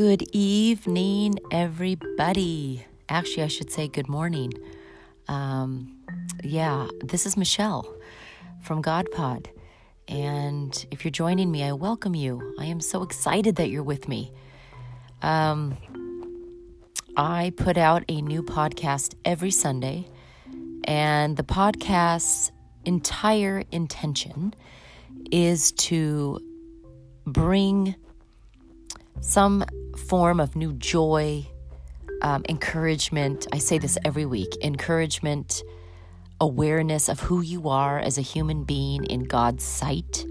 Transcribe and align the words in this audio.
Good 0.00 0.24
evening, 0.32 1.34
everybody. 1.50 2.86
Actually, 3.10 3.42
I 3.42 3.48
should 3.48 3.70
say 3.70 3.86
good 3.86 4.08
morning. 4.08 4.50
Um, 5.28 5.94
yeah, 6.42 6.88
this 7.04 7.26
is 7.26 7.36
Michelle 7.36 7.94
from 8.62 8.82
GodPod. 8.82 9.48
And 10.08 10.86
if 10.90 11.04
you're 11.04 11.12
joining 11.12 11.50
me, 11.50 11.64
I 11.64 11.72
welcome 11.72 12.14
you. 12.14 12.54
I 12.58 12.64
am 12.64 12.80
so 12.80 13.02
excited 13.02 13.56
that 13.56 13.68
you're 13.68 13.82
with 13.82 14.08
me. 14.08 14.32
Um, 15.20 15.76
I 17.14 17.52
put 17.58 17.76
out 17.76 18.02
a 18.08 18.22
new 18.22 18.42
podcast 18.42 19.16
every 19.26 19.50
Sunday, 19.50 20.08
and 20.84 21.36
the 21.36 21.44
podcast's 21.44 22.52
entire 22.86 23.64
intention 23.70 24.54
is 25.30 25.72
to 25.72 26.40
bring 27.26 27.96
some 29.20 29.62
form 30.00 30.40
of 30.40 30.56
new 30.56 30.72
joy, 30.72 31.46
um, 32.22 32.44
encouragement. 32.48 33.46
I 33.52 33.58
say 33.58 33.78
this 33.78 33.98
every 34.04 34.26
week 34.26 34.56
encouragement, 34.62 35.62
awareness 36.40 37.08
of 37.08 37.20
who 37.20 37.40
you 37.40 37.68
are 37.68 37.98
as 37.98 38.18
a 38.18 38.22
human 38.22 38.64
being 38.64 39.04
in 39.04 39.24
God's 39.24 39.64
sight, 39.64 40.26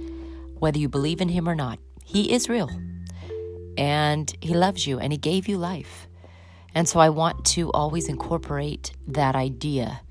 whether 0.57 0.77
you 0.77 0.89
believe 0.89 1.21
in 1.21 1.29
Him 1.29 1.47
or 1.47 1.55
not. 1.55 1.79
He 2.03 2.33
is 2.33 2.49
real 2.49 2.69
and 3.77 4.33
He 4.41 4.53
loves 4.53 4.85
you 4.85 4.99
and 4.99 5.13
He 5.13 5.17
gave 5.17 5.47
you 5.47 5.57
life. 5.57 6.07
And 6.75 6.87
so 6.87 6.99
I 6.99 7.09
want 7.09 7.45
to 7.45 7.71
always 7.71 8.07
incorporate 8.09 8.91
that 9.07 9.35
idea 9.35 10.01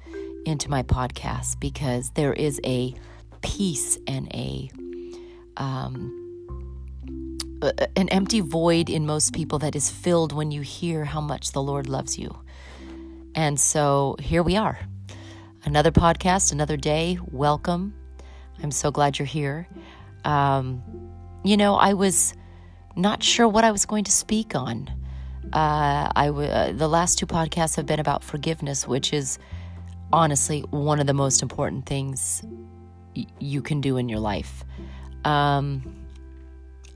into 0.45 0.71
my 0.71 0.83
podcast 0.83 1.61
because 1.61 2.11
there 2.11 2.33
is 2.33 2.61
a 2.65 2.95
peace 3.43 3.99
and 4.07 4.33
a 4.35 4.71
um, 5.57 6.18
an 7.63 8.09
empty 8.09 8.41
void 8.41 8.89
in 8.89 9.07
most 9.07 9.33
people 9.33 9.59
that 9.61 9.75
is 9.75 9.91
filled 9.91 10.33
when 10.33 10.51
you 10.51 10.61
hear 10.61 11.05
how 11.05 11.21
much 11.21 11.53
the 11.53 11.63
Lord 11.63 11.89
loves 11.89 12.19
you. 12.19 12.37
And 13.35 13.59
so 13.59 14.17
here 14.21 14.43
we 14.43 14.57
are. 14.57 14.79
Another 15.65 15.91
podcast, 15.91 16.53
another 16.53 16.77
day. 16.77 17.19
Welcome. 17.31 17.95
I'm 18.63 18.71
so 18.71 18.91
glad 18.91 19.19
you're 19.19 19.27
here. 19.27 19.69
Um, 20.25 20.83
you 21.45 21.57
know, 21.57 21.75
I 21.75 21.95
was 21.95 22.35
not 22.97 23.23
sure 23.23 23.47
what 23.47 23.65
I 23.65 23.71
was 23.71 23.87
going 23.87 24.05
to 24.05 24.13
speak 24.13 24.55
on. 24.55 24.89
Uh, 25.53 26.11
I 26.15 26.27
w- 26.27 26.49
uh, 26.49 26.73
the 26.73 26.89
last 26.89 27.19
two 27.19 27.27
podcasts 27.27 27.77
have 27.77 27.87
been 27.87 28.01
about 28.01 28.23
forgiveness, 28.25 28.87
which 28.87 29.13
is 29.13 29.39
honestly 30.13 30.61
one 30.71 31.01
of 31.01 31.07
the 31.07 31.15
most 31.15 31.43
important 31.43 31.87
things 31.87 32.43
y- 33.17 33.27
you 33.39 33.63
can 33.63 33.81
do 33.81 33.97
in 33.97 34.09
your 34.09 34.19
life. 34.19 34.65
Um, 35.25 36.08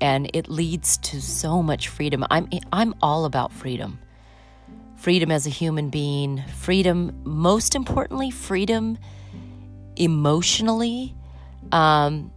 and 0.03 0.29
it 0.35 0.49
leads 0.49 0.97
to 0.99 1.23
so 1.23 1.63
much 1.63 1.89
freedom. 1.89 2.27
I'm 2.29 2.51
I'm 2.73 2.95
all 3.01 3.25
about 3.25 3.53
freedom. 3.53 4.01
Freedom 4.97 5.31
as 5.31 5.47
a 5.47 5.51
human 5.51 5.89
being, 5.91 6.43
freedom 6.59 7.21
most 7.25 7.75
importantly, 7.75 8.31
freedom 8.31 8.99
emotionally 9.97 11.15
um, 11.71 12.33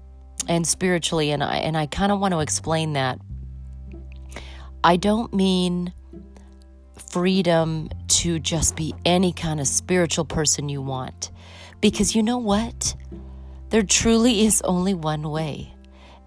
and 0.47 0.65
spiritually 0.65 1.31
and 1.31 1.43
I 1.43 1.57
and 1.57 1.75
I 1.75 1.87
kind 1.87 2.11
of 2.11 2.19
want 2.19 2.33
to 2.33 2.39
explain 2.39 2.93
that. 2.93 3.19
I 4.83 4.97
don't 4.97 5.33
mean 5.33 5.91
freedom 7.09 7.89
to 8.07 8.37
just 8.37 8.75
be 8.75 8.93
any 9.05 9.33
kind 9.33 9.59
of 9.59 9.67
spiritual 9.67 10.25
person 10.25 10.69
you 10.69 10.81
want. 10.81 11.31
Because 11.81 12.15
you 12.15 12.21
know 12.21 12.37
what? 12.37 12.95
There 13.69 13.81
truly 13.81 14.45
is 14.45 14.61
only 14.61 14.93
one 14.93 15.23
way 15.23 15.74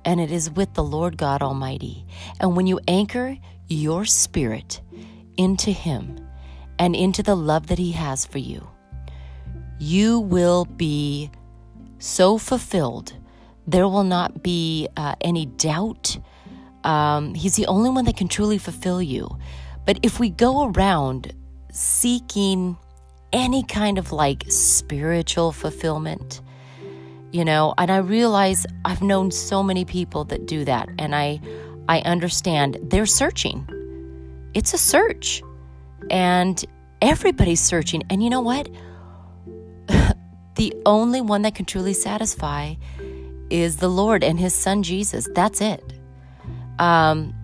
and 0.05 0.21
it 0.21 0.31
is 0.31 0.51
with 0.51 0.75
the 0.75 0.83
Lord 0.83 1.17
God 1.17 1.43
Almighty. 1.43 2.07
And 2.41 2.57
when 2.57 2.67
you 2.67 2.81
anchor 2.89 3.37
your 3.69 4.05
spirit 4.05 4.81
into 5.37 5.71
Him 5.71 6.19
and 6.79 6.95
into 6.95 7.23
the 7.23 7.35
love 7.35 7.69
that 7.69 7.79
He 7.79 7.93
has 7.93 8.25
for 8.25 8.39
you, 8.39 8.69
you 9.79 10.21
will 10.21 10.65
be 10.65 11.31
so 11.99 12.39
fulfilled. 12.39 13.15
There 13.67 13.87
will 13.87 14.05
not 14.05 14.43
be 14.43 14.89
uh, 14.97 15.15
any 15.21 15.47
doubt. 15.47 16.19
Um, 16.85 17.35
he's 17.35 17.57
the 17.57 17.67
only 17.67 17.91
one 17.91 18.05
that 18.07 18.17
can 18.17 18.29
truly 18.29 18.59
fulfill 18.59 19.03
you. 19.03 19.39
But 19.85 19.99
if 20.03 20.19
we 20.21 20.31
go 20.31 20.71
around 20.71 21.33
seeking 21.71 22.77
any 23.33 23.63
kind 23.63 23.99
of 23.99 24.13
like 24.13 24.45
spiritual 24.49 25.53
fulfillment, 25.53 26.41
you 27.33 27.45
know 27.45 27.75
and 27.79 27.91
i 27.91 27.97
realize 27.97 28.67
i've 28.85 29.03
known 29.03 29.31
so 29.31 29.63
many 29.63 29.85
people 29.85 30.25
that 30.25 30.47
do 30.47 30.65
that 30.65 30.89
and 30.99 31.15
i 31.15 31.41
i 31.89 32.01
understand 32.01 32.79
they're 32.83 33.07
searching. 33.07 33.67
It's 34.55 34.75
a 34.75 34.79
search 34.79 35.43
and 36.11 36.63
everybody's 37.03 37.61
searching 37.61 38.03
and 38.11 38.23
you 38.23 38.31
know 38.31 38.41
what? 38.41 38.69
The 40.55 40.75
only 40.87 41.21
one 41.21 41.43
that 41.43 41.55
can 41.55 41.67
truly 41.67 41.93
satisfy 41.93 42.75
is 43.49 43.77
the 43.77 43.89
lord 43.89 44.25
and 44.25 44.41
his 44.41 44.55
son 44.55 44.83
jesus. 44.83 45.29
That's 45.35 45.61
it. 45.61 45.85
Um 46.79 47.35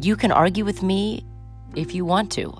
you 0.00 0.14
can 0.14 0.30
argue 0.30 0.64
with 0.64 0.82
me 0.82 1.24
if 1.74 1.94
you 1.94 2.04
want 2.04 2.30
to 2.32 2.54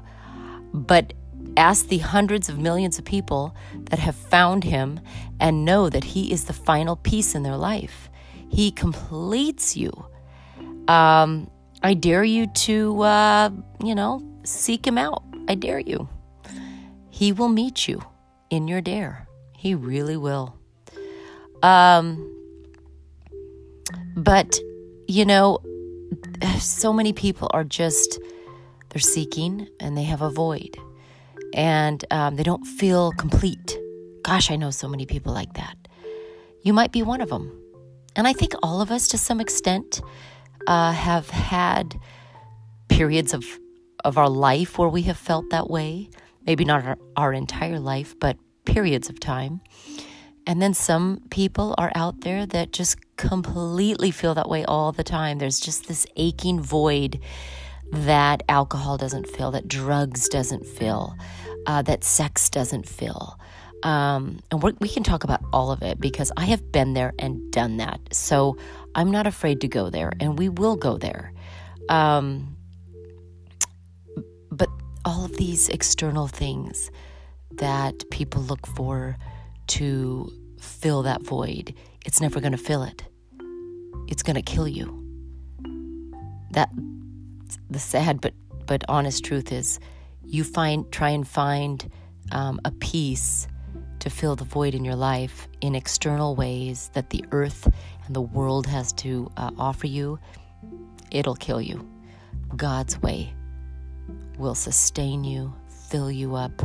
but 0.75 1.13
Ask 1.59 1.89
the 1.89 1.99
hundreds 1.99 2.49
of 2.49 2.61
millions 2.61 3.01
of 3.01 3.05
people 3.05 3.53
that 3.91 3.99
have 3.99 4.15
found 4.15 4.65
him 4.65 5.01
and 5.41 5.65
know 5.65 5.89
that 5.89 6.05
he 6.05 6.33
is 6.33 6.45
the 6.45 6.53
final 6.53 6.97
piece 6.97 7.35
in 7.35 7.43
their 7.43 7.57
life. 7.57 8.11
He 8.49 8.71
completes 8.71 9.77
you. 9.77 9.93
Um, 10.89 11.51
I 11.83 11.95
dare 11.95 12.25
you 12.25 12.47
to, 12.47 13.03
uh, 13.03 13.51
you 13.83 13.95
know, 13.95 14.23
seek 14.45 14.87
him 14.87 14.99
out. 14.99 15.23
I 15.49 15.55
dare 15.55 15.79
you. 15.79 16.09
He 17.11 17.33
will 17.33 17.49
meet 17.49 17.89
you 17.89 18.03
in 18.51 18.69
your 18.69 18.81
dare. 18.81 19.27
He 19.57 19.75
really 19.75 20.17
will. 20.17 20.57
Um, 21.63 22.35
but, 24.17 24.59
you 25.07 25.25
know, 25.25 25.59
so 26.59 26.93
many 26.93 27.13
people 27.13 27.51
are 27.53 27.65
just, 27.65 28.21
they're 28.91 29.01
seeking 29.01 29.69
and 29.81 29.97
they 29.97 30.05
have 30.05 30.23
a 30.23 30.31
void 30.31 30.79
and 31.55 32.05
um, 32.11 32.37
they 32.37 32.43
don't 32.43 32.65
feel 32.65 33.13
complete. 33.13 33.79
Gosh, 34.23 34.51
I 34.51 34.57
know 34.57 34.71
so 34.71 34.89
many 34.89 35.07
people 35.07 35.33
like 35.33 35.55
that. 35.55 35.77
You 36.63 36.73
might 36.73 36.93
be 36.93 37.03
one 37.03 37.21
of 37.21 37.29
them. 37.29 37.53
And 38.17 38.27
I 38.27 38.33
think 38.33 38.53
all 38.63 38.81
of 38.81 38.91
us, 38.91 39.09
to 39.09 39.19
some 39.19 39.41
extent, 39.41 40.01
uh, 40.67 40.93
have 40.93 41.31
had 41.31 41.99
periods 42.89 43.33
of, 43.33 43.45
of 44.05 44.19
our 44.19 44.29
life 44.29 44.79
where 44.79 44.89
we 44.89 45.03
have 45.03 45.17
felt 45.17 45.51
that 45.51 45.71
way. 45.71 46.11
Maybe 46.47 46.65
not 46.65 46.85
our, 46.85 46.99
our 47.17 47.33
entire 47.33 47.79
life, 47.79 48.15
but 48.19 48.37
periods 48.65 49.09
of 49.09 49.21
time. 49.21 49.61
And 50.47 50.63
then 50.63 50.73
some 50.73 51.21
people 51.31 51.75
are 51.77 51.93
out 51.95 52.23
there 52.23 52.47
that 52.47 52.73
just 52.73 52.97
completely 53.17 54.11
feel 54.11 54.35
that 54.35 54.49
way 54.49 54.65
all 54.65 54.93
the 54.93 55.05
time. 55.05 55.39
There's 55.39 55.61
just 55.61 55.89
this 55.89 56.07
aching 56.17 56.61
void 56.61 57.21
that 57.93 58.43
alcohol 58.49 58.97
doesn't 58.99 59.29
fill, 59.29 59.51
that 59.53 59.69
drugs 59.69 60.29
doesn't 60.29 60.67
fill, 60.67 61.15
uh, 61.67 61.83
that 61.83 62.05
sex 62.05 62.51
doesn't 62.51 62.87
fill. 62.87 63.39
Um, 63.83 64.41
and 64.51 64.63
we 64.63 64.89
can 64.89 65.05
talk 65.05 65.25
about 65.25 65.41
all 65.53 65.71
of 65.71 65.83
it 65.83 66.01
because 66.01 66.33
I 66.37 66.47
have 66.47 66.73
been 66.73 66.95
there 66.95 67.13
and 67.19 67.51
done 67.53 67.77
that. 67.77 68.01
So 68.13 68.57
I'm 68.95 69.11
not 69.11 69.27
afraid 69.27 69.61
to 69.61 69.69
go 69.69 69.89
there, 69.91 70.13
and 70.21 70.39
we 70.39 70.49
will 70.49 70.77
go 70.77 70.99
there. 70.99 71.33
Um, 71.89 72.57
but 74.51 74.69
all 75.05 75.25
of 75.25 75.37
these 75.37 75.69
external 75.69 76.27
things 76.27 76.91
that 77.53 78.09
people 78.11 78.43
look 78.43 78.67
for 78.67 79.17
to 79.69 80.31
fill 80.61 81.03
that 81.03 81.23
void, 81.23 81.75
it's 82.05 82.21
never 82.21 82.41
going 82.41 82.53
to 82.53 82.59
fill 82.59 82.83
it. 82.83 83.05
It's 84.09 84.23
going 84.23 84.37
to 84.37 84.43
kill 84.43 84.67
you. 84.67 84.95
That 86.51 86.71
the 87.71 87.79
sad 87.79 88.21
but 88.21 88.35
but 88.67 88.85
honest 88.89 89.25
truth 89.25 89.53
is 89.53 89.81
you 90.25 90.45
find 90.45 90.91
try 90.93 91.11
and 91.11 91.27
find 91.27 91.91
um, 92.33 92.61
a 92.65 92.71
peace 92.71 93.49
to 94.01 94.11
fill 94.11 94.37
the 94.37 94.45
void 94.45 94.75
in 94.75 94.85
your 94.85 94.95
life 94.95 95.49
in 95.61 95.75
external 95.75 96.37
ways 96.37 96.91
that 96.95 97.11
the 97.11 97.25
earth 97.33 97.67
and 98.07 98.15
the 98.15 98.21
world 98.21 98.67
has 98.67 98.93
to 98.93 99.31
uh, 99.37 99.51
offer 99.59 99.87
you 99.87 100.19
it'll 101.11 101.37
kill 101.37 101.61
you. 101.61 101.89
God's 102.57 103.01
way 103.01 103.35
will 104.39 104.55
sustain 104.55 105.25
you 105.25 105.55
fill 105.89 106.11
you 106.11 106.35
up 106.35 106.63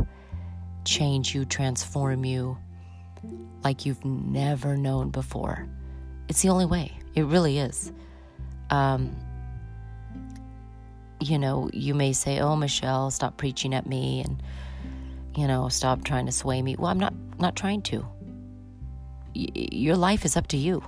change 0.84 1.34
you 1.34 1.44
transform 1.46 2.24
you 2.24 2.58
like 3.62 3.86
you've 3.86 4.04
never 4.04 4.76
known 4.76 5.10
before. 5.10 5.66
It's 6.28 6.42
the 6.42 6.50
only 6.50 6.66
way. 6.66 6.92
It 7.14 7.24
really 7.24 7.58
is. 7.58 7.92
Um, 8.70 9.16
you 11.20 11.38
know, 11.38 11.70
you 11.72 11.94
may 11.94 12.12
say, 12.12 12.40
"Oh, 12.40 12.56
Michelle, 12.56 13.10
stop 13.10 13.36
preaching 13.36 13.74
at 13.74 13.86
me 13.86 14.22
and 14.22 14.42
you 15.36 15.46
know, 15.46 15.68
stop 15.68 16.04
trying 16.04 16.26
to 16.26 16.32
sway 16.32 16.62
me." 16.62 16.76
Well, 16.76 16.90
I'm 16.90 17.00
not 17.00 17.14
not 17.38 17.56
trying 17.56 17.82
to. 17.82 18.06
Y- 19.34 19.48
your 19.54 19.96
life 19.96 20.24
is 20.24 20.36
up 20.36 20.46
to 20.48 20.56
you. 20.56 20.82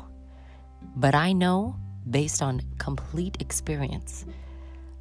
But 0.97 1.15
I 1.15 1.33
know 1.33 1.77
based 2.09 2.43
on 2.43 2.63
complete 2.79 3.37
experience 3.41 4.25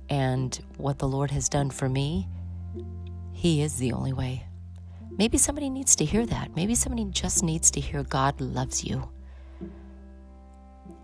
and 0.10 0.60
what 0.78 1.00
the 1.00 1.08
Lord 1.08 1.32
has 1.32 1.50
done 1.50 1.70
for 1.70 1.88
me, 1.90 2.28
He 3.32 3.62
is 3.62 3.78
the 3.78 3.94
only 3.94 4.14
way. 4.14 4.46
Maybe 5.18 5.38
somebody 5.38 5.70
needs 5.70 5.96
to 5.98 6.06
hear 6.06 6.26
that. 6.26 6.56
Maybe 6.56 6.76
somebody 6.76 7.06
just 7.06 7.44
needs 7.44 7.72
to 7.72 7.80
hear 7.80 8.04
God 8.04 8.42
loves 8.42 8.84
you. 8.84 9.10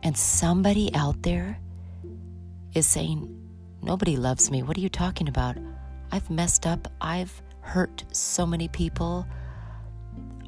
And 0.04 0.18
somebody 0.18 0.94
out 0.94 1.22
there 1.24 1.60
is 2.74 2.86
saying, 2.88 3.41
Nobody 3.84 4.16
loves 4.16 4.52
me. 4.52 4.62
What 4.62 4.78
are 4.78 4.82
you 4.82 4.90
talking 4.90 5.28
about? 5.28 5.58
I've 6.12 6.30
messed 6.30 6.68
up. 6.68 6.88
I've 7.02 7.42
hurt 7.62 8.04
so 8.12 8.46
many 8.46 8.68
people. 8.68 9.26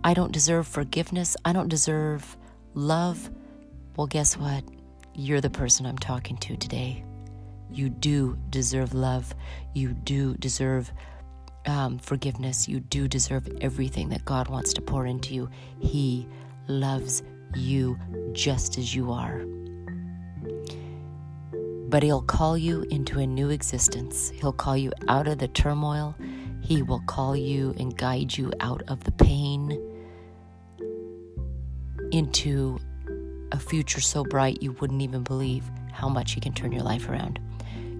I 0.04 0.14
don't 0.14 0.32
deserve 0.32 0.68
forgiveness. 0.68 1.36
I 1.44 1.54
don't 1.54 1.70
deserve 1.70 2.38
love. 2.74 3.32
Well, 3.96 4.08
guess 4.08 4.38
what? 4.38 4.64
You're 5.16 5.42
the 5.42 5.50
person 5.50 5.86
I'm 5.86 5.98
talking 5.98 6.38
to 6.38 6.56
today. 6.58 7.04
You 7.72 7.90
do 7.90 8.38
deserve 8.50 8.94
love. 8.94 9.34
You 9.74 9.94
do 9.94 10.36
deserve 10.36 10.92
um, 11.66 11.98
forgiveness. 11.98 12.68
You 12.68 12.82
do 12.82 13.08
deserve 13.08 13.48
everything 13.62 14.10
that 14.10 14.26
God 14.26 14.48
wants 14.48 14.74
to 14.74 14.82
pour 14.82 15.06
into 15.08 15.34
you. 15.34 15.50
He 15.80 16.28
loves 16.68 17.24
you 17.56 17.98
just 18.34 18.78
as 18.78 18.94
you 18.94 19.12
are. 19.12 19.44
But 21.94 22.02
He'll 22.02 22.24
call 22.24 22.58
you 22.58 22.88
into 22.90 23.20
a 23.20 23.28
new 23.28 23.52
existence. 23.52 24.32
He'll 24.32 24.52
call 24.52 24.76
you 24.76 24.92
out 25.08 25.28
of 25.28 25.38
the 25.38 25.48
turmoil. 25.48 26.16
He 26.60 26.82
will 26.82 27.02
call 27.02 27.36
you 27.36 27.76
and 27.78 27.96
guide 27.96 28.36
you 28.36 28.52
out 28.62 28.82
of 28.88 29.04
the 29.04 29.12
pain 29.12 29.80
into 32.12 32.80
a 33.52 33.60
future 33.60 34.02
so 34.02 34.24
bright 34.24 34.64
you 34.64 34.72
wouldn't 34.72 35.04
even 35.04 35.22
believe 35.22 35.70
how 35.92 36.10
much 36.10 36.32
He 36.32 36.42
can 36.42 36.52
turn 36.52 36.72
your 36.72 36.82
life 36.82 37.08
around. 37.08 37.38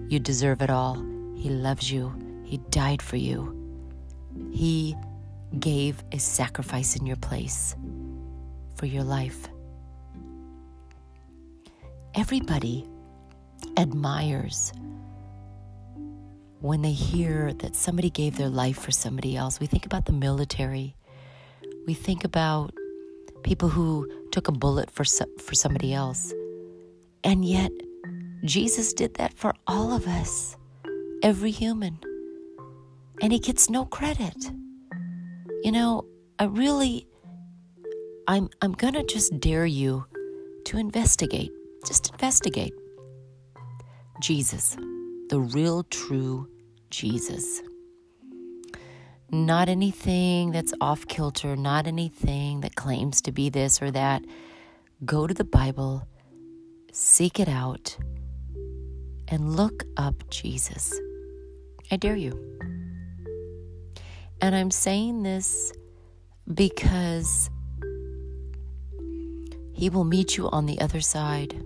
You 0.08 0.18
deserve 0.18 0.60
it 0.60 0.70
all. 0.70 0.96
He 1.36 1.48
loves 1.50 1.88
you. 1.88 2.12
He 2.42 2.58
died 2.70 3.00
for 3.00 3.16
you. 3.16 3.54
He 4.50 4.96
gave 5.60 6.02
a 6.10 6.18
sacrifice 6.18 6.96
in 6.96 7.06
your 7.06 7.18
place 7.18 7.76
for 8.74 8.86
your 8.86 9.04
life. 9.04 9.48
Everybody 12.16 12.88
admires 13.76 14.72
when 16.60 16.80
they 16.80 16.92
hear 16.92 17.52
that 17.54 17.76
somebody 17.76 18.08
gave 18.08 18.36
their 18.36 18.48
life 18.48 18.78
for 18.78 18.90
somebody 18.90 19.36
else. 19.36 19.60
We 19.60 19.66
think 19.66 19.84
about 19.84 20.06
the 20.06 20.12
military. 20.12 20.96
We 21.86 21.92
think 21.92 22.24
about 22.24 22.72
people 23.42 23.68
who 23.68 24.08
took 24.32 24.48
a 24.48 24.52
bullet 24.52 24.90
for 24.90 25.04
for 25.04 25.54
somebody 25.54 25.92
else. 25.92 26.32
And 27.22 27.44
yet 27.44 27.70
Jesus 28.44 28.92
did 28.92 29.14
that 29.14 29.34
for 29.34 29.54
all 29.66 29.92
of 29.92 30.06
us. 30.06 30.56
Every 31.22 31.50
human. 31.50 31.98
And 33.22 33.32
he 33.32 33.38
gets 33.38 33.70
no 33.70 33.84
credit. 33.84 34.50
You 35.62 35.72
know, 35.72 36.06
I 36.38 36.44
really 36.44 37.06
I'm 38.26 38.48
I'm 38.62 38.72
going 38.72 38.94
to 38.94 39.04
just 39.04 39.38
dare 39.38 39.66
you 39.66 40.06
to 40.64 40.78
investigate. 40.78 41.52
Just 41.86 42.10
investigate. 42.12 42.72
Jesus, 44.24 44.74
the 45.28 45.38
real 45.38 45.82
true 45.82 46.48
Jesus. 46.88 47.60
Not 49.30 49.68
anything 49.68 50.50
that's 50.50 50.72
off 50.80 51.06
kilter, 51.06 51.56
not 51.56 51.86
anything 51.86 52.62
that 52.62 52.74
claims 52.74 53.20
to 53.20 53.32
be 53.32 53.50
this 53.50 53.82
or 53.82 53.90
that. 53.90 54.24
Go 55.04 55.26
to 55.26 55.34
the 55.34 55.44
Bible, 55.44 56.08
seek 56.90 57.38
it 57.38 57.50
out, 57.50 57.98
and 59.28 59.56
look 59.56 59.84
up 59.98 60.14
Jesus. 60.30 60.98
I 61.90 61.98
dare 61.98 62.16
you. 62.16 62.32
And 64.40 64.54
I'm 64.56 64.70
saying 64.70 65.22
this 65.22 65.70
because 66.54 67.50
He 69.74 69.90
will 69.90 70.04
meet 70.04 70.38
you 70.38 70.48
on 70.48 70.64
the 70.64 70.80
other 70.80 71.02
side. 71.02 71.62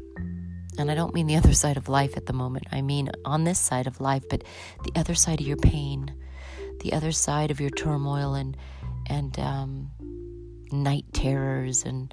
And 0.79 0.91
I 0.91 0.95
don't 0.95 1.15
mean 1.15 1.27
the 1.27 1.37
other 1.37 1.55
side 1.55 1.77
of 1.77 1.89
life 1.89 2.17
at 2.17 2.27
the 2.27 2.33
moment. 2.33 2.67
I 2.71 2.83
mean 2.83 3.11
on 3.25 3.45
this 3.45 3.59
side 3.59 3.87
of 3.87 4.01
life, 4.01 4.25
but 4.31 4.45
the 4.85 4.93
other 4.99 5.15
side 5.15 5.41
of 5.41 5.47
your 5.47 5.57
pain, 5.57 6.15
the 6.81 6.93
other 6.93 7.13
side 7.13 7.51
of 7.51 7.61
your 7.61 7.71
turmoil 7.71 8.35
and 8.35 8.57
and 9.07 9.39
um, 9.39 9.91
night 10.71 11.05
terrors 11.13 11.85
and 11.85 12.13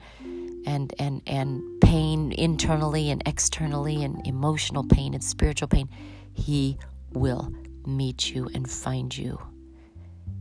and 0.66 0.94
and 1.00 1.22
and 1.28 1.62
pain 1.82 2.32
internally 2.32 3.12
and 3.12 3.22
externally 3.26 4.04
and 4.04 4.26
emotional 4.26 4.84
pain 4.84 5.14
and 5.14 5.24
spiritual 5.24 5.68
pain. 5.68 5.90
He 6.34 6.78
will 7.14 7.52
meet 7.86 8.32
you 8.32 8.50
and 8.54 8.70
find 8.70 9.16
you. 9.16 9.40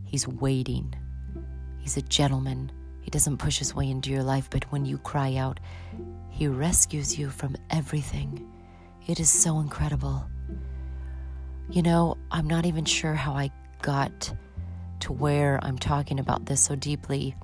He's 0.05 0.26
waiting. 0.26 0.94
He's 1.79 1.97
a 1.97 2.03
gentleman. 2.03 2.73
He 3.03 3.11
doesn't 3.11 3.37
push 3.37 3.59
his 3.59 3.75
way 3.75 3.91
into 3.91 4.11
your 4.11 4.23
life, 4.23 4.49
but 4.50 4.65
when 4.73 4.87
you 4.87 4.97
cry 4.99 5.37
out, 5.37 5.61
he 6.34 6.48
rescues 6.48 7.16
you 7.16 7.31
from 7.31 7.54
everything. 7.70 8.50
It 9.06 9.20
is 9.20 9.31
so 9.31 9.60
incredible. 9.60 10.28
You 11.70 11.81
know, 11.81 12.19
I'm 12.32 12.48
not 12.48 12.66
even 12.66 12.84
sure 12.84 13.14
how 13.14 13.34
I 13.34 13.52
got 13.82 14.34
to 15.00 15.12
where 15.12 15.60
I'm 15.62 15.78
talking 15.78 16.19
about 16.19 16.46
this 16.46 16.60
so 16.60 16.75
deeply. 16.75 17.36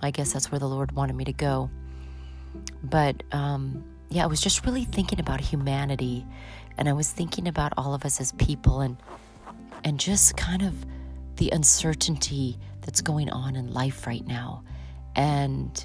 I 0.00 0.12
guess 0.12 0.32
that's 0.32 0.52
where 0.52 0.60
the 0.60 0.68
Lord 0.68 0.92
wanted 0.92 1.16
me 1.16 1.24
to 1.24 1.32
go. 1.32 1.70
But 2.84 3.24
um, 3.32 3.82
yeah, 4.10 4.22
I 4.22 4.26
was 4.26 4.40
just 4.40 4.64
really 4.64 4.84
thinking 4.84 5.18
about 5.18 5.40
humanity, 5.40 6.24
and 6.76 6.88
I 6.88 6.92
was 6.92 7.10
thinking 7.10 7.48
about 7.48 7.72
all 7.76 7.94
of 7.94 8.04
us 8.04 8.20
as 8.20 8.30
people, 8.30 8.80
and 8.80 8.96
and 9.82 9.98
just 9.98 10.36
kind 10.36 10.62
of 10.62 10.86
the 11.34 11.50
uncertainty 11.50 12.60
that's 12.82 13.00
going 13.00 13.28
on 13.28 13.56
in 13.56 13.72
life 13.72 14.06
right 14.06 14.24
now, 14.24 14.62
and 15.16 15.84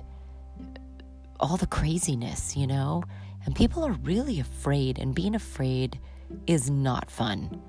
all 1.39 1.57
the 1.57 1.67
craziness, 1.67 2.55
you 2.55 2.67
know? 2.67 3.03
And 3.45 3.55
people 3.55 3.83
are 3.83 3.91
really 3.91 4.39
afraid, 4.39 4.99
and 4.99 5.13
being 5.13 5.35
afraid 5.35 5.99
is 6.47 6.69
not 6.69 7.11
fun. 7.11 7.61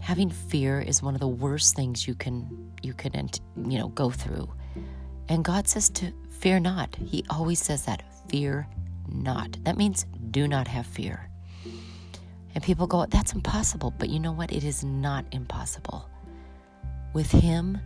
Having 0.00 0.30
fear 0.30 0.80
is 0.80 1.02
one 1.02 1.14
of 1.14 1.20
the 1.20 1.28
worst 1.28 1.76
things 1.76 2.08
you 2.08 2.14
can 2.14 2.72
you 2.82 2.94
can 2.94 3.30
you 3.56 3.78
know 3.78 3.88
go 3.88 4.10
through. 4.10 4.50
And 5.28 5.44
God 5.44 5.68
says 5.68 5.90
to 5.90 6.12
fear 6.30 6.58
not. 6.58 6.96
He 6.96 7.24
always 7.30 7.60
says 7.60 7.84
that, 7.84 8.02
fear 8.28 8.66
not. 9.08 9.62
That 9.64 9.76
means 9.76 10.06
do 10.30 10.48
not 10.48 10.66
have 10.66 10.86
fear. 10.86 11.28
And 12.54 12.64
people 12.64 12.86
go, 12.86 13.06
that's 13.06 13.32
impossible. 13.32 13.92
But 13.96 14.08
you 14.08 14.18
know 14.18 14.32
what? 14.32 14.52
It 14.52 14.64
is 14.64 14.82
not 14.82 15.24
impossible. 15.30 16.08
With 17.12 17.30
Him, 17.30 17.78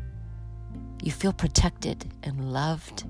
you 1.02 1.12
feel 1.12 1.32
protected 1.32 2.06
and 2.22 2.52
loved 2.52 3.04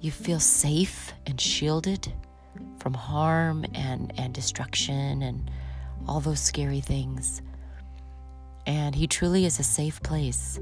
you 0.00 0.10
feel 0.10 0.40
safe 0.40 1.12
and 1.26 1.40
shielded 1.40 2.12
from 2.78 2.94
harm 2.94 3.64
and, 3.74 4.12
and 4.16 4.32
destruction 4.32 5.22
and 5.22 5.50
all 6.06 6.20
those 6.20 6.40
scary 6.40 6.80
things. 6.80 7.42
And 8.66 8.94
He 8.94 9.06
truly 9.06 9.44
is 9.44 9.58
a 9.58 9.64
safe 9.64 10.02
place. 10.02 10.58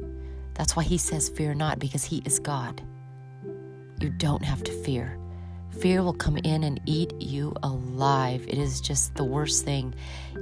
That's 0.54 0.74
why 0.74 0.84
He 0.84 0.98
says, 0.98 1.28
Fear 1.28 1.54
not, 1.54 1.78
because 1.78 2.04
He 2.04 2.22
is 2.24 2.38
God. 2.38 2.82
You 4.00 4.10
don't 4.10 4.44
have 4.44 4.62
to 4.64 4.72
fear. 4.72 5.18
Fear 5.80 6.02
will 6.02 6.14
come 6.14 6.38
in 6.38 6.64
and 6.64 6.80
eat 6.86 7.12
you 7.20 7.54
alive. 7.62 8.44
It 8.48 8.56
is 8.56 8.80
just 8.80 9.14
the 9.14 9.24
worst 9.24 9.64
thing. 9.64 9.94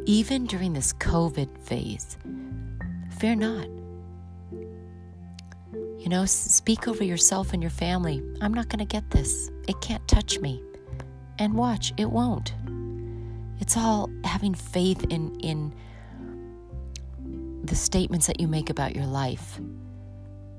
Even 0.07 0.47
during 0.47 0.73
this 0.73 0.93
COVID 0.95 1.59
phase, 1.59 2.17
fear 3.19 3.35
not. 3.35 3.67
You 6.05 6.11
know, 6.11 6.27
speak 6.27 6.87
over 6.87 7.03
yourself 7.03 7.55
and 7.55 7.63
your 7.63 7.71
family. 7.71 8.23
I'm 8.43 8.53
not 8.53 8.69
going 8.69 8.81
to 8.81 8.85
get 8.85 9.09
this. 9.09 9.51
It 9.67 9.81
can't 9.81 10.07
touch 10.07 10.39
me. 10.39 10.63
And 11.39 11.55
watch, 11.55 11.95
it 11.97 12.11
won't. 12.11 12.53
It's 13.59 13.75
all 13.79 14.11
having 14.23 14.55
faith 14.55 15.03
in 15.09 15.35
in 15.41 15.75
the 17.65 17.75
statements 17.75 18.27
that 18.27 18.39
you 18.39 18.47
make 18.47 18.69
about 18.69 18.95
your 18.95 19.07
life. 19.07 19.59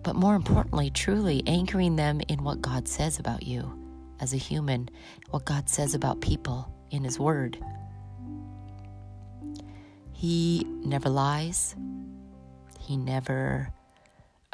But 0.02 0.16
more 0.16 0.34
importantly, 0.34 0.90
truly 0.90 1.44
anchoring 1.46 1.96
them 1.96 2.22
in 2.28 2.44
what 2.44 2.60
God 2.60 2.88
says 2.88 3.20
about 3.20 3.44
you 3.44 3.72
as 4.20 4.34
a 4.34 4.38
human, 4.38 4.90
what 5.30 5.46
God 5.46 5.70
says 5.70 5.94
about 5.94 6.22
people 6.22 6.74
in 6.90 7.04
His 7.04 7.20
Word. 7.20 7.64
He 10.12 10.66
never 10.84 11.10
lies. 11.10 11.76
He 12.80 12.98
never 12.98 13.72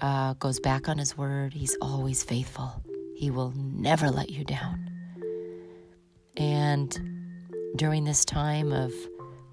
uh, 0.01 0.33
goes 0.35 0.59
back 0.59 0.89
on 0.89 0.97
his 0.99 1.17
word. 1.17 1.53
He's 1.53 1.77
always 1.81 2.23
faithful. 2.23 2.83
He 3.15 3.31
will 3.31 3.53
never 3.55 4.09
let 4.11 4.29
you 4.31 4.43
down. 4.45 4.89
And 6.37 6.97
during 7.77 8.05
this 8.05 8.25
time 8.25 8.71
of 8.73 8.93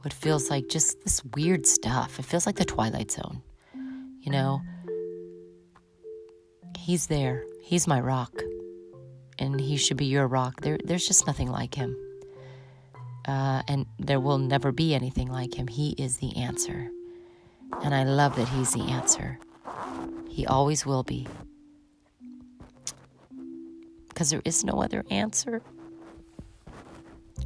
what 0.02 0.12
feels 0.12 0.50
like 0.50 0.68
just 0.68 1.02
this 1.04 1.24
weird 1.36 1.66
stuff, 1.66 2.18
it 2.18 2.24
feels 2.24 2.46
like 2.46 2.56
the 2.56 2.64
Twilight 2.64 3.10
Zone. 3.12 3.42
You 4.20 4.32
know, 4.32 4.62
He's 6.78 7.08
there. 7.08 7.44
He's 7.62 7.86
my 7.86 8.00
rock. 8.00 8.32
And 9.38 9.60
He 9.60 9.76
should 9.76 9.96
be 9.98 10.06
your 10.06 10.26
rock. 10.28 10.62
There, 10.62 10.78
there's 10.84 11.06
just 11.06 11.26
nothing 11.26 11.50
like 11.50 11.74
Him. 11.74 11.96
uh, 13.28 13.62
and 13.68 13.86
there 13.98 14.20
will 14.20 14.38
never 14.38 14.72
be 14.72 14.94
anything 14.94 15.28
like 15.28 15.54
him. 15.54 15.68
He 15.68 15.90
is 15.98 16.18
the 16.18 16.36
answer. 16.36 16.90
And 17.84 17.94
I 17.94 18.04
love 18.04 18.36
that 18.36 18.48
he's 18.48 18.72
the 18.72 18.82
answer. 18.84 19.38
He 20.38 20.46
always 20.46 20.86
will 20.86 21.02
be. 21.02 21.26
Because 24.08 24.30
there 24.30 24.40
is 24.44 24.62
no 24.62 24.80
other 24.80 25.04
answer. 25.10 25.62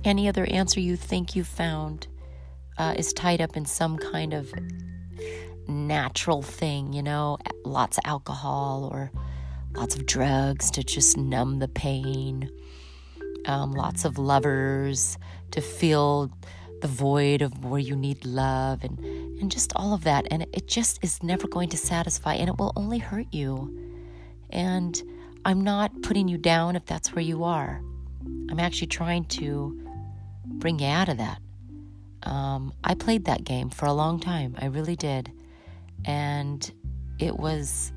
Any 0.04 0.28
other 0.28 0.44
answer 0.44 0.78
you 0.78 0.96
think 0.96 1.34
you 1.34 1.42
found 1.42 2.06
uh, 2.76 2.92
is 2.94 3.14
tied 3.14 3.40
up 3.40 3.56
in 3.56 3.64
some 3.64 3.96
kind 3.96 4.34
of 4.34 4.52
natural 5.66 6.42
thing, 6.42 6.92
you 6.92 7.02
know, 7.02 7.38
lots 7.64 7.96
of 7.96 8.04
alcohol 8.04 8.90
or 8.92 9.10
lots 9.74 9.94
of 9.96 10.04
drugs 10.04 10.70
to 10.72 10.84
just 10.84 11.16
numb 11.16 11.60
the 11.60 11.68
pain, 11.68 12.50
um, 13.46 13.72
lots 13.72 14.04
of 14.04 14.18
lovers 14.18 15.16
to 15.52 15.62
fill 15.62 16.30
the 16.82 16.88
void 16.88 17.40
of 17.40 17.64
where 17.64 17.80
you 17.80 17.96
need 17.96 18.22
love 18.26 18.84
and, 18.84 18.98
and 19.42 19.50
just 19.50 19.72
all 19.76 19.92
of 19.92 20.04
that. 20.04 20.26
And 20.30 20.46
it 20.52 20.66
just 20.66 21.04
is 21.04 21.22
never 21.22 21.46
going 21.46 21.68
to 21.70 21.76
satisfy 21.76 22.34
and 22.34 22.48
it 22.48 22.56
will 22.58 22.72
only 22.76 22.98
hurt 22.98 23.26
you. 23.32 23.76
And 24.48 25.00
I'm 25.44 25.62
not 25.62 26.02
putting 26.02 26.28
you 26.28 26.38
down 26.38 26.76
if 26.76 26.86
that's 26.86 27.12
where 27.12 27.24
you 27.24 27.44
are. 27.44 27.82
I'm 28.50 28.60
actually 28.60 28.86
trying 28.86 29.24
to 29.26 29.78
bring 30.46 30.78
you 30.78 30.86
out 30.86 31.08
of 31.08 31.18
that. 31.18 31.40
Um, 32.22 32.72
I 32.84 32.94
played 32.94 33.24
that 33.24 33.42
game 33.42 33.68
for 33.68 33.86
a 33.86 33.92
long 33.92 34.20
time. 34.20 34.54
I 34.58 34.66
really 34.66 34.94
did. 34.94 35.32
And 36.04 36.70
it 37.18 37.36
was 37.36 37.92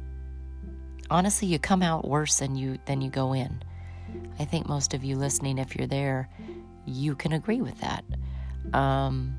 honestly 1.12 1.48
you 1.48 1.60
come 1.60 1.84
out 1.84 2.08
worse 2.08 2.40
than 2.40 2.56
you 2.56 2.80
than 2.86 3.02
you 3.02 3.12
go 3.12 3.34
in. 3.34 3.62
I 4.40 4.46
think 4.46 4.68
most 4.68 4.94
of 4.94 5.04
you 5.04 5.16
listening, 5.16 5.60
if 5.60 5.76
you're 5.76 5.88
there, 5.88 6.30
you 6.86 7.16
can 7.16 7.34
agree 7.34 7.62
with 7.62 7.80
that. 7.82 8.04
Um, 8.74 9.36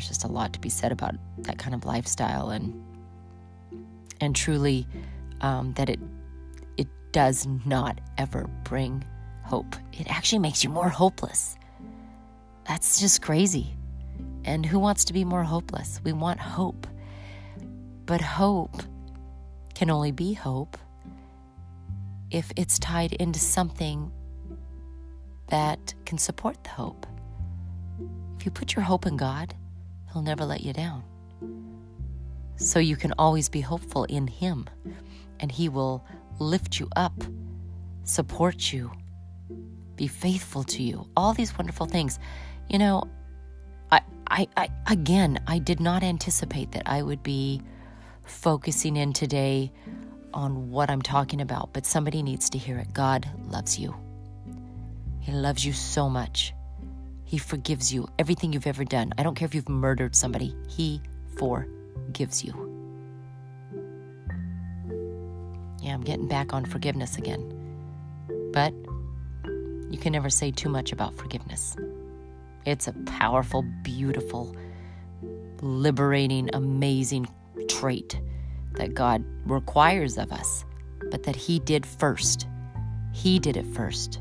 there's 0.00 0.08
just 0.08 0.24
a 0.24 0.28
lot 0.28 0.54
to 0.54 0.60
be 0.60 0.70
said 0.70 0.92
about 0.92 1.14
that 1.40 1.58
kind 1.58 1.74
of 1.74 1.84
lifestyle 1.84 2.48
and 2.48 2.72
and 4.22 4.34
truly 4.34 4.86
um, 5.42 5.74
that 5.74 5.90
it 5.90 6.00
it 6.78 6.88
does 7.12 7.46
not 7.66 8.00
ever 8.16 8.48
bring 8.64 9.04
hope. 9.42 9.76
It 9.92 10.10
actually 10.10 10.38
makes 10.38 10.64
you 10.64 10.70
more 10.70 10.88
hopeless. 10.88 11.58
That's 12.66 12.98
just 12.98 13.20
crazy. 13.20 13.76
And 14.46 14.64
who 14.64 14.78
wants 14.78 15.04
to 15.06 15.12
be 15.12 15.22
more 15.22 15.42
hopeless? 15.42 16.00
We 16.02 16.14
want 16.14 16.40
hope. 16.40 16.86
But 18.06 18.22
hope 18.22 18.82
can 19.74 19.90
only 19.90 20.12
be 20.12 20.32
hope 20.32 20.78
if 22.30 22.50
it's 22.56 22.78
tied 22.78 23.12
into 23.12 23.38
something 23.38 24.10
that 25.48 25.92
can 26.06 26.16
support 26.16 26.64
the 26.64 26.70
hope. 26.70 27.06
If 28.38 28.46
you 28.46 28.50
put 28.50 28.74
your 28.74 28.84
hope 28.84 29.04
in 29.04 29.18
God, 29.18 29.54
He'll 30.12 30.22
never 30.22 30.44
let 30.44 30.62
you 30.62 30.72
down. 30.72 31.04
So 32.56 32.78
you 32.78 32.96
can 32.96 33.14
always 33.18 33.48
be 33.48 33.60
hopeful 33.60 34.04
in 34.04 34.26
Him, 34.26 34.66
and 35.38 35.50
He 35.50 35.68
will 35.68 36.04
lift 36.38 36.78
you 36.78 36.88
up, 36.96 37.24
support 38.04 38.72
you, 38.72 38.90
be 39.96 40.06
faithful 40.06 40.64
to 40.64 40.82
you, 40.82 41.06
all 41.16 41.32
these 41.32 41.56
wonderful 41.56 41.86
things. 41.86 42.18
You 42.68 42.78
know, 42.78 43.04
I, 43.90 44.00
I, 44.28 44.48
I 44.56 44.68
again, 44.86 45.40
I 45.46 45.58
did 45.58 45.80
not 45.80 46.02
anticipate 46.02 46.72
that 46.72 46.82
I 46.86 47.02
would 47.02 47.22
be 47.22 47.62
focusing 48.24 48.96
in 48.96 49.12
today 49.12 49.72
on 50.32 50.70
what 50.70 50.90
I'm 50.90 51.02
talking 51.02 51.40
about, 51.40 51.72
but 51.72 51.86
somebody 51.86 52.22
needs 52.22 52.50
to 52.50 52.58
hear 52.58 52.78
it. 52.78 52.92
God 52.92 53.28
loves 53.48 53.78
you. 53.78 53.94
He 55.20 55.32
loves 55.32 55.64
you 55.64 55.72
so 55.72 56.08
much. 56.08 56.52
He 57.30 57.38
forgives 57.38 57.94
you 57.94 58.08
everything 58.18 58.52
you've 58.52 58.66
ever 58.66 58.82
done. 58.82 59.12
I 59.16 59.22
don't 59.22 59.36
care 59.36 59.46
if 59.46 59.54
you've 59.54 59.68
murdered 59.68 60.16
somebody, 60.16 60.52
He 60.66 61.00
forgives 61.36 62.42
you. 62.42 62.52
Yeah, 65.80 65.94
I'm 65.94 66.00
getting 66.00 66.26
back 66.26 66.52
on 66.52 66.64
forgiveness 66.64 67.18
again. 67.18 67.40
But 68.52 68.74
you 69.92 69.96
can 69.96 70.12
never 70.12 70.28
say 70.28 70.50
too 70.50 70.68
much 70.68 70.90
about 70.90 71.14
forgiveness. 71.14 71.76
It's 72.66 72.88
a 72.88 72.92
powerful, 73.06 73.64
beautiful, 73.84 74.52
liberating, 75.62 76.50
amazing 76.52 77.28
trait 77.68 78.20
that 78.72 78.94
God 78.94 79.24
requires 79.46 80.18
of 80.18 80.32
us, 80.32 80.64
but 81.12 81.22
that 81.22 81.36
He 81.36 81.60
did 81.60 81.86
first. 81.86 82.48
He 83.12 83.38
did 83.38 83.56
it 83.56 83.66
first. 83.66 84.18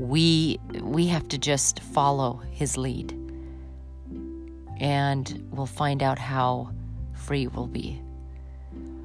We 0.00 0.58
we 0.80 1.08
have 1.08 1.28
to 1.28 1.36
just 1.36 1.80
follow 1.80 2.40
His 2.50 2.78
lead, 2.78 3.12
and 4.80 5.46
we'll 5.50 5.66
find 5.66 6.02
out 6.02 6.18
how 6.18 6.70
free 7.12 7.46
we'll 7.46 7.66
be. 7.66 8.00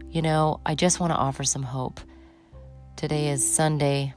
You 0.09 0.21
know, 0.21 0.61
I 0.65 0.73
just 0.73 1.01
want 1.01 1.11
to 1.11 1.17
offer 1.17 1.43
some 1.43 1.63
hope. 1.63 1.99
Today 2.95 3.27
is 3.27 3.45
Sunday, 3.45 4.13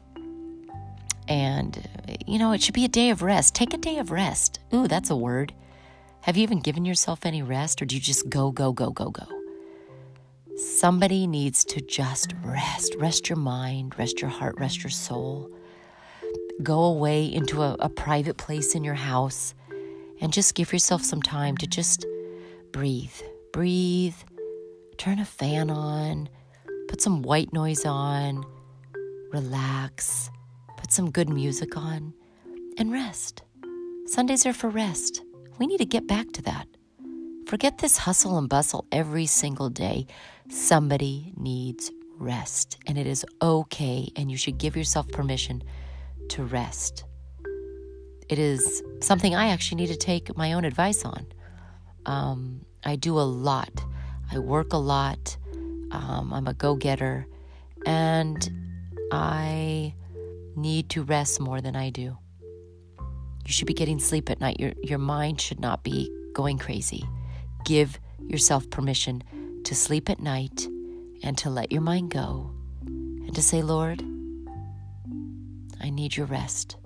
and 1.26 1.84
you 2.28 2.38
know, 2.38 2.52
it 2.52 2.62
should 2.62 2.74
be 2.74 2.84
a 2.84 2.88
day 2.88 3.10
of 3.10 3.22
rest. 3.22 3.56
Take 3.56 3.74
a 3.74 3.78
day 3.78 3.98
of 3.98 4.12
rest. 4.12 4.60
Ooh, 4.72 4.86
that's 4.86 5.10
a 5.10 5.16
word. 5.16 5.52
Have 6.20 6.36
you 6.36 6.44
even 6.44 6.60
given 6.60 6.84
yourself 6.84 7.26
any 7.26 7.42
rest, 7.42 7.82
or 7.82 7.86
do 7.86 7.96
you 7.96 8.00
just 8.00 8.28
go, 8.28 8.52
go, 8.52 8.72
go, 8.72 8.90
go, 8.90 9.10
go? 9.10 9.26
Somebody 10.56 11.26
needs 11.26 11.64
to 11.64 11.80
just 11.80 12.34
rest. 12.44 12.94
Rest 13.00 13.28
your 13.28 13.38
mind, 13.38 13.98
rest 13.98 14.20
your 14.20 14.30
heart, 14.30 14.54
rest 14.60 14.84
your 14.84 14.90
soul. 14.90 15.50
Go 16.62 16.84
away 16.84 17.24
into 17.26 17.62
a, 17.62 17.76
a 17.78 17.88
private 17.88 18.36
place 18.36 18.74
in 18.74 18.84
your 18.84 18.94
house 18.94 19.54
and 20.20 20.32
just 20.32 20.54
give 20.54 20.72
yourself 20.72 21.02
some 21.02 21.22
time 21.22 21.56
to 21.58 21.66
just 21.66 22.04
breathe. 22.72 23.14
Breathe. 23.52 24.16
Turn 24.96 25.18
a 25.20 25.24
fan 25.24 25.70
on. 25.70 26.28
Put 26.88 27.00
some 27.00 27.22
white 27.22 27.52
noise 27.52 27.84
on. 27.84 28.44
Relax. 29.32 30.30
Put 30.76 30.90
some 30.90 31.10
good 31.10 31.28
music 31.28 31.76
on 31.76 32.12
and 32.76 32.92
rest. 32.92 33.42
Sundays 34.06 34.46
are 34.46 34.52
for 34.52 34.70
rest. 34.70 35.22
We 35.58 35.66
need 35.66 35.78
to 35.78 35.84
get 35.84 36.06
back 36.06 36.32
to 36.32 36.42
that. 36.42 36.66
Forget 37.46 37.78
this 37.78 37.98
hustle 37.98 38.38
and 38.38 38.48
bustle 38.48 38.86
every 38.92 39.26
single 39.26 39.70
day. 39.70 40.06
Somebody 40.48 41.32
needs 41.36 41.90
rest, 42.18 42.78
and 42.86 42.98
it 42.98 43.06
is 43.06 43.24
okay, 43.40 44.08
and 44.16 44.30
you 44.30 44.36
should 44.36 44.58
give 44.58 44.76
yourself 44.76 45.08
permission 45.08 45.62
to 46.30 46.44
rest. 46.44 47.04
It 48.28 48.38
is 48.38 48.82
something 49.00 49.34
I 49.34 49.48
actually 49.48 49.82
need 49.82 49.88
to 49.88 49.96
take 49.96 50.36
my 50.36 50.52
own 50.52 50.64
advice 50.64 51.04
on. 51.04 51.26
Um, 52.06 52.64
I 52.84 52.96
do 52.96 53.18
a 53.18 53.22
lot, 53.22 53.84
I 54.30 54.38
work 54.38 54.72
a 54.72 54.78
lot, 54.78 55.36
um, 55.90 56.32
I'm 56.32 56.46
a 56.46 56.54
go 56.54 56.74
getter, 56.74 57.26
and 57.86 58.50
I 59.10 59.94
need 60.56 60.90
to 60.90 61.02
rest 61.02 61.40
more 61.40 61.60
than 61.60 61.76
I 61.76 61.90
do. 61.90 62.16
You 62.98 63.52
should 63.52 63.66
be 63.66 63.74
getting 63.74 63.98
sleep 63.98 64.30
at 64.30 64.40
night. 64.40 64.60
Your, 64.60 64.72
your 64.82 64.98
mind 64.98 65.40
should 65.40 65.60
not 65.60 65.82
be 65.82 66.12
going 66.34 66.58
crazy 66.58 67.04
give 67.68 68.00
yourself 68.26 68.68
permission 68.70 69.22
to 69.64 69.74
sleep 69.74 70.08
at 70.08 70.20
night 70.20 70.66
and 71.22 71.36
to 71.36 71.50
let 71.50 71.70
your 71.70 71.82
mind 71.82 72.10
go 72.10 72.50
and 72.86 73.34
to 73.34 73.42
say, 73.42 73.62
Lord, 73.62 74.02
I 75.88 75.90
need 75.90 76.14
your 76.14 76.26
rest. 76.26 76.76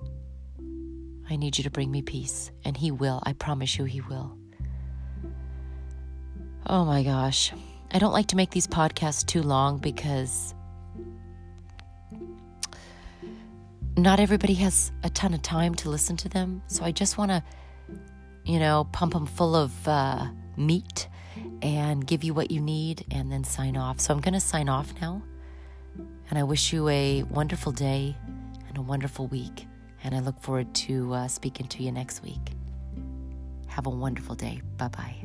I 1.29 1.35
need 1.35 1.57
you 1.57 1.65
to 1.65 1.69
bring 1.69 1.91
me 1.91 2.01
peace. 2.01 2.51
And 2.63 2.77
He 2.77 2.89
will. 2.89 3.21
I 3.25 3.33
promise 3.33 3.77
you, 3.77 3.83
He 3.83 3.99
will. 3.99 4.37
Oh 6.65 6.85
my 6.85 7.03
gosh. 7.03 7.51
I 7.91 7.99
don't 7.99 8.13
like 8.13 8.27
to 8.27 8.37
make 8.37 8.51
these 8.51 8.65
podcasts 8.65 9.25
too 9.25 9.41
long 9.43 9.77
because 9.77 10.55
not 13.97 14.21
everybody 14.21 14.53
has 14.53 14.93
a 15.03 15.09
ton 15.09 15.33
of 15.33 15.41
time 15.41 15.75
to 15.75 15.89
listen 15.89 16.15
to 16.15 16.29
them. 16.29 16.61
So 16.67 16.85
I 16.85 16.93
just 16.93 17.17
want 17.17 17.31
to, 17.31 17.43
you 18.45 18.57
know, 18.57 18.87
pump 18.93 19.11
them 19.11 19.25
full 19.25 19.53
of 19.53 19.85
uh, 19.85 20.27
meat 20.55 21.09
and 21.61 22.07
give 22.07 22.23
you 22.23 22.33
what 22.33 22.51
you 22.51 22.61
need 22.61 23.05
and 23.11 23.29
then 23.29 23.43
sign 23.43 23.75
off. 23.75 23.99
So 23.99 24.13
I'm 24.13 24.21
going 24.21 24.33
to 24.33 24.39
sign 24.39 24.69
off 24.69 24.93
now. 25.01 25.21
And 26.29 26.39
I 26.39 26.43
wish 26.43 26.71
you 26.71 26.87
a 26.87 27.23
wonderful 27.23 27.73
day 27.73 28.15
and 28.73 28.79
a 28.79 28.81
wonderful 28.81 29.27
week. 29.27 29.67
And 30.03 30.15
I 30.15 30.19
look 30.19 30.39
forward 30.39 30.73
to 30.73 31.13
uh, 31.13 31.27
speaking 31.27 31.67
to 31.67 31.83
you 31.83 31.91
next 31.91 32.23
week. 32.23 32.53
Have 33.67 33.85
a 33.85 33.91
wonderful 33.91 34.35
day. 34.35 34.61
Bye 34.77 34.87
bye. 34.89 35.15